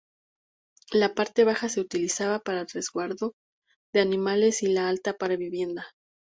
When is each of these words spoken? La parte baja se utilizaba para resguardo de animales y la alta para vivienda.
La 0.91 1.13
parte 1.13 1.43
baja 1.43 1.69
se 1.69 1.79
utilizaba 1.79 2.39
para 2.39 2.65
resguardo 2.65 3.33
de 3.93 3.99
animales 4.01 4.63
y 4.63 4.67
la 4.73 4.89
alta 4.89 5.13
para 5.13 5.35
vivienda. 5.37 5.85